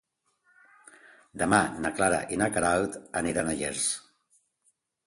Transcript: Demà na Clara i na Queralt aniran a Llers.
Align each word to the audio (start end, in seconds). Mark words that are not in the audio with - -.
Demà 1.43 1.59
na 1.83 1.91
Clara 1.99 2.23
i 2.37 2.41
na 2.45 2.49
Queralt 2.57 2.99
aniran 3.23 3.55
a 3.55 3.59
Llers. 3.63 3.89